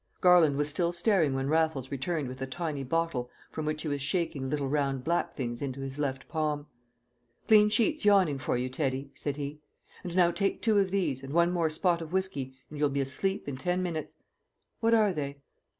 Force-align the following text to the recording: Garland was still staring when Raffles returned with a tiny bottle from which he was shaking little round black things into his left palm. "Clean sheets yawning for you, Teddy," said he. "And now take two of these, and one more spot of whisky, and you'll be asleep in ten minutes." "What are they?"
Garland 0.19 0.57
was 0.57 0.67
still 0.67 0.91
staring 0.91 1.35
when 1.35 1.47
Raffles 1.47 1.91
returned 1.91 2.27
with 2.27 2.41
a 2.41 2.47
tiny 2.47 2.81
bottle 2.83 3.29
from 3.51 3.67
which 3.67 3.83
he 3.83 3.87
was 3.87 4.01
shaking 4.01 4.49
little 4.49 4.67
round 4.67 5.03
black 5.03 5.35
things 5.35 5.61
into 5.61 5.79
his 5.81 5.99
left 5.99 6.27
palm. 6.27 6.65
"Clean 7.47 7.69
sheets 7.69 8.03
yawning 8.03 8.39
for 8.39 8.57
you, 8.57 8.67
Teddy," 8.67 9.11
said 9.13 9.35
he. 9.35 9.59
"And 10.03 10.15
now 10.15 10.31
take 10.31 10.59
two 10.63 10.79
of 10.79 10.89
these, 10.89 11.21
and 11.21 11.33
one 11.35 11.51
more 11.51 11.69
spot 11.69 12.01
of 12.01 12.13
whisky, 12.13 12.55
and 12.71 12.79
you'll 12.79 12.89
be 12.89 12.99
asleep 12.99 13.47
in 13.47 13.57
ten 13.57 13.83
minutes." 13.83 14.15
"What 14.79 14.95
are 14.95 15.13
they?" 15.13 15.37